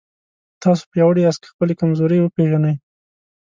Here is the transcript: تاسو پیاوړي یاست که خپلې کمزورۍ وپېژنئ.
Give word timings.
تاسو 0.63 0.83
پیاوړي 0.91 1.21
یاست 1.23 1.41
که 1.43 1.47
خپلې 1.53 1.73
کمزورۍ 1.81 2.19
وپېژنئ. 2.21 2.75